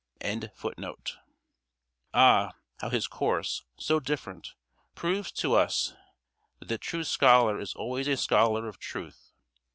]Ah, 2.11 2.53
how 2.79 2.89
his 2.89 3.05
course, 3.05 3.65
so 3.77 3.99
different, 3.99 4.55
proves 4.95 5.31
to 5.33 5.53
us 5.53 5.93
that 6.57 6.69
the 6.69 6.79
true 6.79 7.03
scholar 7.03 7.59
is 7.59 7.75
always 7.75 8.07
a 8.07 8.17
scholar 8.17 8.67
of 8.67 8.79
truth. 8.79 9.31